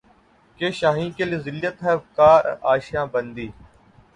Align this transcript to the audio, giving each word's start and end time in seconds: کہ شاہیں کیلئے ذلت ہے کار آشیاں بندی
کہ 0.59 0.69
شاہیں 0.79 1.09
کیلئے 1.17 1.37
ذلت 1.45 1.83
ہے 1.83 1.93
کار 2.15 2.43
آشیاں 2.71 3.05
بندی 3.13 3.47